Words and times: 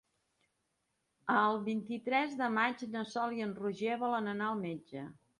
El 1.33 1.59
vint-i-tres 1.67 2.33
de 2.39 2.47
maig 2.55 2.81
na 2.95 3.03
Sol 3.11 3.35
i 3.41 3.43
en 3.49 3.53
Roger 3.59 3.99
volen 4.05 4.31
anar 4.33 4.49
al 4.53 4.57
metge. 4.63 5.05